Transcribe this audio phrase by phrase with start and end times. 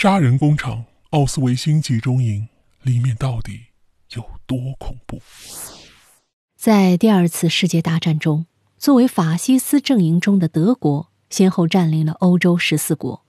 [0.00, 2.46] 杀人工厂奥斯维辛集中营
[2.82, 3.62] 里面到底
[4.14, 5.20] 有多恐怖？
[6.56, 8.46] 在第二次世界大战中，
[8.78, 13.24] 作为法西斯阵营中的德国，先后占领了欧洲十四国。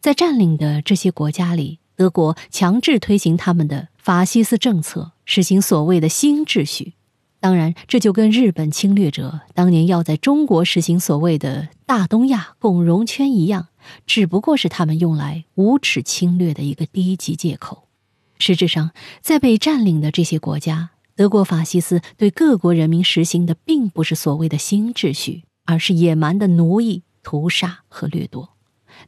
[0.00, 6.94] 在占领的这些国家里，德国强制推行他们的法西斯政策，实行所谓的新秩序。
[7.44, 13.68] 当然，这就跟日本侵略者当年要在中国实行所谓的大东亚共荣圈一样，
[14.06, 17.86] 只不过是他们用来无耻侵略的一个低级借口。
[18.38, 28.54] 实质上，在被占领的这些国家，德国法西斯对各国人民实行的并不是所谓的新秩序，而是野蛮的奴役、屠杀和掠夺。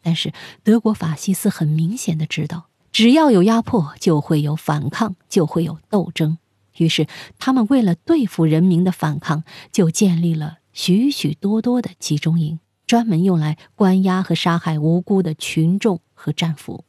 [0.02, 6.36] 但是，德国法西斯很明显的知道，只要有压迫，就会有反抗，就会有斗争。
[6.78, 7.06] 于是，
[7.38, 16.84] 他们为了对付人民的反抗，就建立了许许多多的集中营，专门用来关押和杀害无辜的群众和战俘。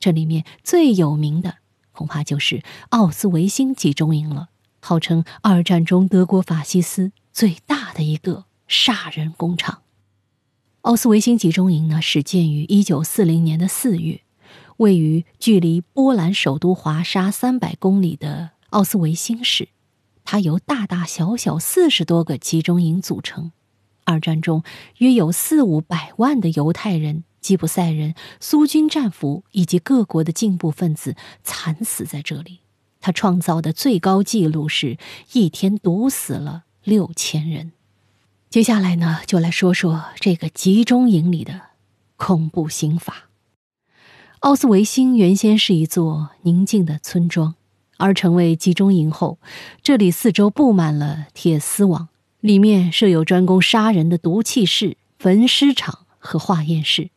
[0.00, 1.56] 这里面最有名的，
[1.92, 4.48] 恐怕就是奥斯维辛集中营了，
[4.80, 9.82] 号称二战中德国法西斯最大的一个杀人工厂。
[10.82, 14.22] 奥斯维辛集中营呢，始建于一九四零年的四月，
[14.78, 18.50] 位于距离波兰首都华沙三百公里的。
[18.70, 19.70] 奥斯维辛市，
[20.24, 23.52] 它由大大小小四十多个集中营组成。
[24.04, 24.62] 二战中，
[24.98, 32.60] 约有四五百万的犹太人、吉普赛人、苏军战俘以及各国的进步分子惨死在这里。
[33.00, 34.98] 他创造的最高纪录是
[35.32, 37.72] 一天毒死了六千人。
[38.50, 41.60] 接下来呢，就来说说这个集中营里的
[42.16, 43.30] 恐怖刑法。
[44.40, 47.54] 奥斯维辛原先是一座宁静的村庄。
[47.98, 49.38] 而成为集中营后，
[49.82, 52.08] 这里四周布满了铁丝网，
[52.40, 57.10] 里面设有专攻杀人的毒气室、焚尸场和化验室。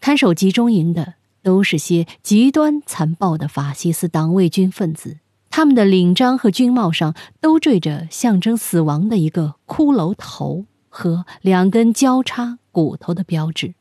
[0.00, 5.18] 看守集中营的都是些极端残暴的法西斯党卫军分子，
[5.50, 13.74] 他们的领章和军帽上都缀着象征死亡的一个骷髅头和两根交叉骨头的标志。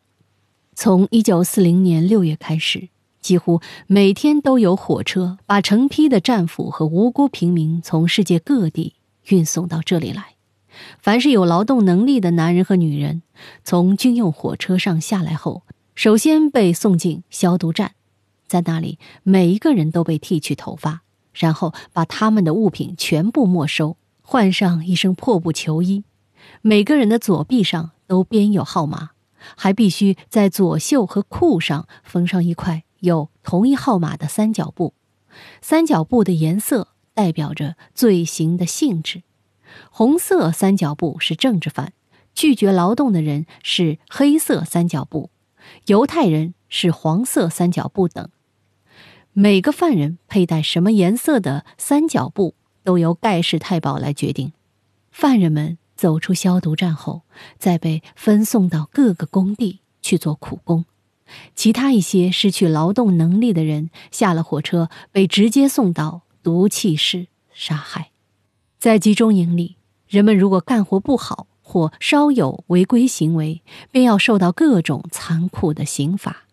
[0.76, 2.90] 从一九四零年六月开始。
[3.28, 8.94] 几乎每天都有火车把成批的战俘和无辜平民从世界各地
[9.26, 10.36] 运送到这里来。
[10.98, 13.24] 凡是有劳动能力的男人和女人，
[13.66, 17.96] 从军用火车上下来后，首先被送进消毒站，
[18.48, 21.02] 在那里每一个人都被剃去头发，
[21.34, 26.06] 然后把他们的物品全部没收，换上一身破布囚衣。
[26.62, 29.10] 每个人的左臂上都编有号码，
[29.58, 32.86] 还必须在左袖和裤上缝上一块。
[33.08, 34.94] 有同一号码的三角布，
[35.62, 39.24] 三角布的颜色代表着罪行的性质。
[39.90, 41.94] 红色三角布是政治犯，
[42.36, 45.32] 拒绝劳动的人是黑色三角布，
[45.88, 48.30] 犹太人是黄色三角布等。
[49.34, 54.54] 每个犯人佩戴什么颜色的三角布，都由盖世太保来决定。
[55.12, 57.22] 犯人们走出消毒站后，
[57.58, 60.86] 再被分送到各个工地去做苦工。
[61.56, 68.12] 其他一些失去劳动能力的人下了火车，被直接送到毒气室杀害。
[68.80, 69.78] 在集中营里，
[70.08, 73.62] 人们如果干活不好或稍有违规行为，
[73.92, 76.46] 便要受到各种残酷的刑罚。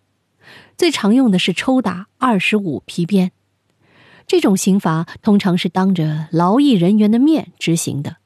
[0.76, 3.30] 最常用的是抽打二十五皮鞭。
[4.26, 8.16] 这种刑罚通常是当着劳役人员的面执行的。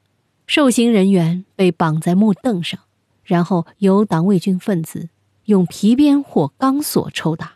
[0.47, 2.79] 受刑人员被绑在木凳上，
[3.23, 5.09] 然后由党卫军分子。
[5.49, 7.53] 用皮鞭或钢索抽打，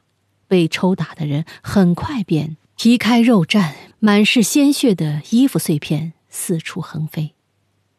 [0.48, 7.36] 被抽打的人很快便皮开肉绽，满是鲜血的衣服碎片四处横飞。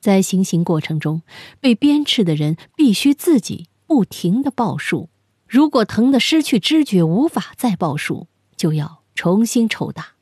[0.00, 1.22] 在行刑过程中，
[1.60, 5.10] 被鞭笞的人必须自己不停地报数，
[5.46, 10.14] 如果疼得失去知觉，无法再报数，就要重新抽打。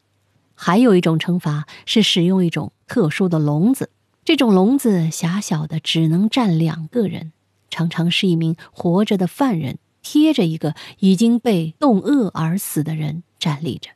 [0.55, 3.89] 还有一种惩罚是使用一种特殊的笼子，
[4.23, 7.33] 这种笼子狭小的，只能站两个人。
[7.73, 13.93] 常常是一名活着的犯人贴着一个已经被冻饿而死的人站立着，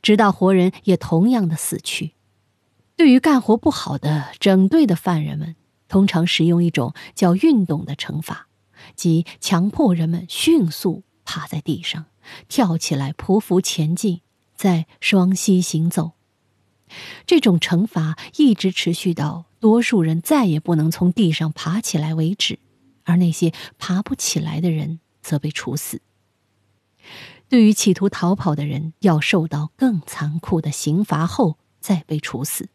[0.00, 2.12] 直到活人也同样的死去。
[2.94, 5.56] 对于干活不好的整队的犯人们，
[5.88, 8.46] 通常使用一种叫运动的惩罚，
[8.94, 12.06] 即强迫人们迅速趴在地上，
[12.48, 14.20] 跳起来匍匐前进，
[14.54, 16.12] 再双膝行走。
[17.26, 22.60] 这种惩罚一直持续到多数人再也不能从地上爬起来为止。
[23.08, 26.02] 而那些爬不起来的人则被处死。
[27.48, 32.68] 对于企图逃跑的人，要受到更残酷的刑罚后再被处死。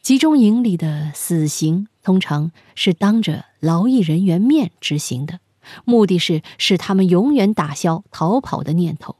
[0.00, 5.40] 集中营里的死刑通常是当着劳役人员面执行的，
[5.84, 9.16] 目的是使他们永远打消逃跑的念头。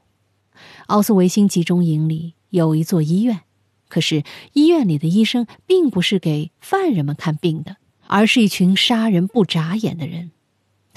[0.87, 3.41] 奥斯维辛集中营里有一座医院，
[3.89, 7.75] 可是医院里的医生并不是给犯人们看病的，
[8.07, 10.31] 而是一群杀人不眨眼的人。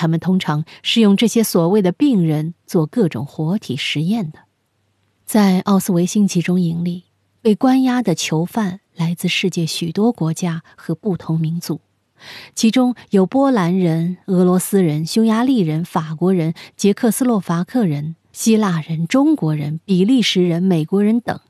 [0.00, 4.38] 他们通常是用这些所谓的病人做各种活体实验的。
[5.26, 7.05] 在奥斯维辛集中营里，
[7.43, 11.82] 被关押的囚犯来自世界许多国家和不同民族，
[12.55, 18.17] 其中有波兰人、俄罗斯人、匈牙利人、法国人、捷克斯洛伐克人。
[18.32, 21.41] 希腊人、中国人、比利时人、美国人等，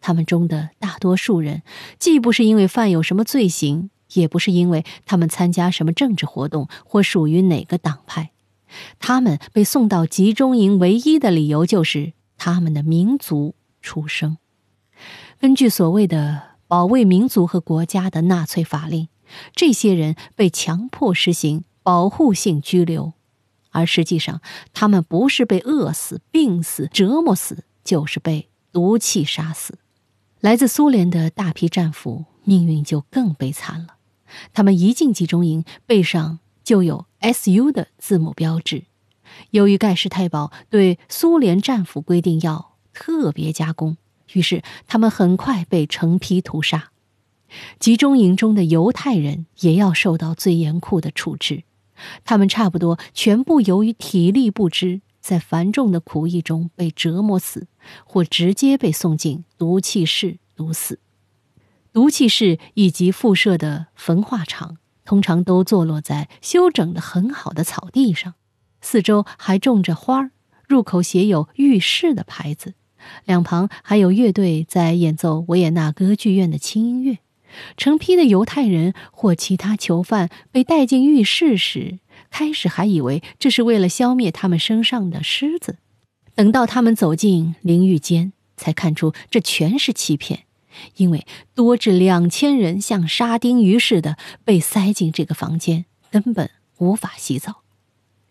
[0.00, 1.62] 他们中的大多数人，
[2.00, 8.30] 既不是因为犯有什么罪行，也不是因为他们参加什么政治活动或属于哪个党派。
[8.98, 14.38] 他们被送到集中营唯一的理由就是他们的民族出生。
[15.38, 19.08] 根据所谓的保卫民族和国家的纳粹法令，
[19.54, 23.12] 这些人被强迫实行保护性拘留。
[23.70, 24.40] 而实际上，
[24.72, 29.78] 他们不是被饿死、病死、折磨死，就是被毒气杀死。
[30.40, 33.96] 来自苏联的大批战俘命运就更悲惨了。
[34.52, 38.84] 他们一进集中营，背上就有 “S.U.” 的字母标志。
[39.50, 43.96] 由于盖世太保对苏联战俘规定要特别加工，
[44.32, 46.90] 于是他们很快被成批屠杀。
[47.78, 51.64] 集中营中的犹太人也要受到最严酷的处置。
[52.24, 57.68] 他们差不多全部由于体力不支，在繁重的苦役中被折磨死，
[58.04, 60.98] 或直接被送进毒气室毒死。
[61.94, 68.34] 毒气室以及附设的焚化厂通常都坐落在修整的很好的草地上，
[68.80, 70.30] 四周还种着花儿，
[70.66, 72.74] 入口写有“浴室”的牌子，
[73.24, 77.18] 两旁还有乐队在演奏维也纳歌剧院的轻音乐。
[77.76, 85.76] 成批的犹太人或其他囚犯被带进浴室时，开始还以为这是为了消灭他们身上的虱子，
[86.34, 90.46] 等到他们走进淋浴间，才看出这全是欺骗，
[90.96, 97.62] 因为多至两千人像沙丁鱼似的被塞进这个房间，根本无法洗澡。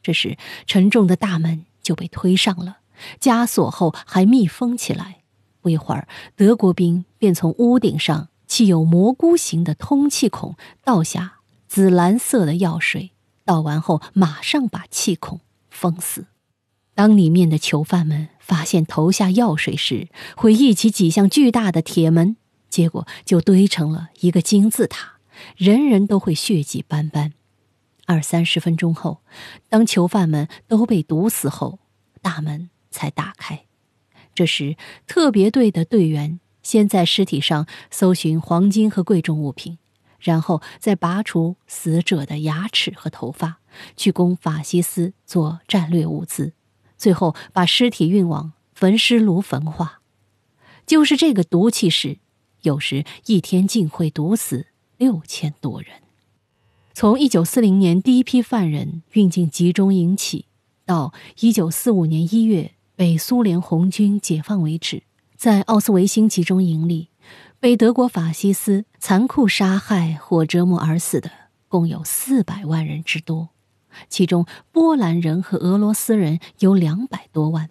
[0.02, 2.78] 这时，沉重的大门就被推上了，
[3.20, 5.22] 枷锁后还密封起来。
[5.62, 8.30] 不一会儿，德国兵便从屋顶上。
[8.46, 13.10] 砌有蘑菇形的通气孔，倒下紫蓝色的药水，
[13.46, 15.40] 倒完后马上把气孔
[15.72, 16.28] 封死。
[16.94, 22.36] 当里面的囚犯们发现投下药水时，会一起挤向巨大的铁门，
[22.70, 25.14] 结果就堆成了一个金字塔，
[25.56, 27.34] 人人都会血迹斑斑。
[28.06, 29.22] 二三十分钟后，
[29.70, 31.80] 当囚犯们都被毒死后，
[32.22, 33.64] 大门才打开。
[34.36, 34.76] 这时，
[35.08, 36.40] 特别队的队员。
[36.64, 39.80] 先在尸体上搜寻黄金和贵重物品，
[40.18, 43.58] 然后再拔除死者的牙齿和头发，
[43.98, 46.54] 去供法西斯做战略物资，
[47.04, 50.00] 最后把尸体运往焚尸炉焚化。
[50.86, 52.20] 就是这个毒气室，
[52.62, 55.90] 有时一天竟会毒死六千多人。
[56.94, 60.46] 从一九四零年第一批犯人运进集中营起，
[60.86, 65.04] 到一九四五年一月被苏联红军解放为止。
[65.36, 67.10] 在奥斯维辛集中营里，
[67.60, 71.30] 被德国法西斯残酷杀害或折磨而死的
[71.68, 73.50] 共有四百万人之多，
[74.10, 77.70] 其中波兰人和俄罗斯人有两百多万。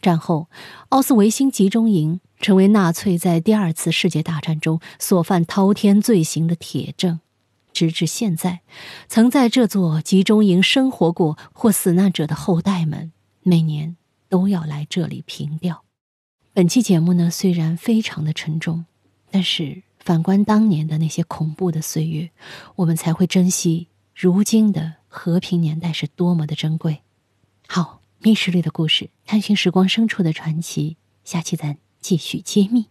[0.00, 0.48] 战后，
[0.90, 7.20] 奥斯维辛集中营成为纳粹在第二次世界大战中所犯滔天罪行的铁证。
[7.72, 8.60] 直至现在，
[9.08, 13.12] 曾在这座集中营生活过或死难者的后代们，
[13.42, 13.96] 每年
[14.28, 15.84] 都要来这里凭吊。
[16.52, 18.84] 本期节目呢，虽然非常的沉重，
[19.30, 22.30] 但是反观当年的那些恐怖的岁月，
[22.76, 27.02] 我们才会珍惜如今的和平年代是多么的珍贵。
[27.66, 32.86] 好，密室里的故事，探寻时光深处的传奇，下期咱继续揭秘。